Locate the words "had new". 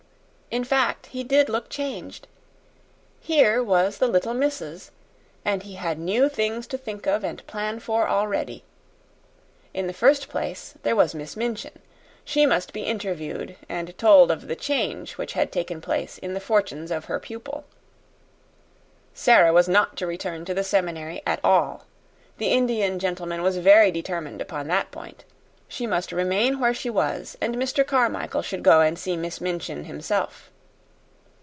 5.75-6.27